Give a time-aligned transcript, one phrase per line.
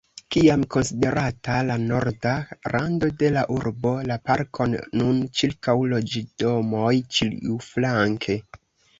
[0.33, 2.31] Kiam konsiderata la norda
[2.75, 8.39] rando de la urbo, la parkon nun ĉirkaŭ loĝdomoj ĉiuflanke.